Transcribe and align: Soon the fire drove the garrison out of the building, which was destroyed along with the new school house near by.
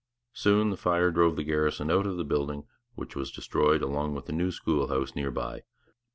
Soon 0.33 0.71
the 0.71 0.77
fire 0.77 1.11
drove 1.11 1.35
the 1.35 1.43
garrison 1.43 1.91
out 1.91 2.07
of 2.07 2.17
the 2.17 2.23
building, 2.23 2.63
which 2.95 3.15
was 3.15 3.31
destroyed 3.31 3.83
along 3.83 4.15
with 4.15 4.25
the 4.25 4.33
new 4.33 4.49
school 4.49 4.87
house 4.87 5.13
near 5.15 5.29
by. 5.29 5.61